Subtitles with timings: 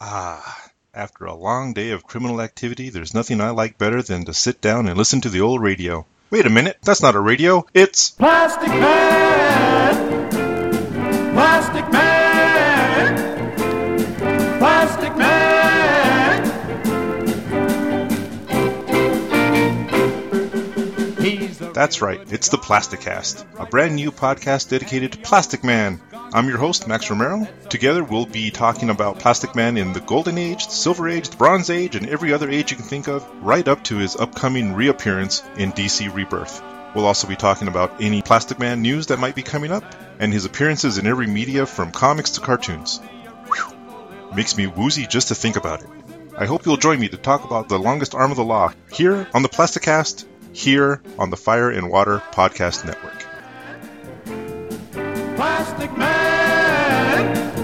[0.00, 4.32] Ah, after a long day of criminal activity, there's nothing I like better than to
[4.32, 6.06] sit down and listen to the old radio.
[6.30, 8.10] Wait a minute, that's not a radio, it's.
[8.10, 10.30] Plastic Man!
[11.34, 13.56] Plastic Man!
[14.58, 15.48] Plastic Man!
[21.74, 26.00] That's right, it's the Plasticast, a brand new podcast dedicated to Plastic Man.
[26.30, 27.48] I'm your host, Max Romero.
[27.70, 31.36] Together, we'll be talking about Plastic Man in the Golden Age, the Silver Age, the
[31.38, 34.74] Bronze Age, and every other age you can think of, right up to his upcoming
[34.74, 36.62] reappearance in DC Rebirth.
[36.94, 39.84] We'll also be talking about any Plastic Man news that might be coming up,
[40.18, 42.98] and his appearances in every media from comics to cartoons.
[43.46, 44.34] Whew.
[44.36, 45.88] Makes me woozy just to think about it.
[46.36, 49.26] I hope you'll join me to talk about the longest arm of the law here
[49.32, 53.27] on the Plasticast, here on the Fire and Water Podcast Network.
[55.38, 57.57] Plastic Man!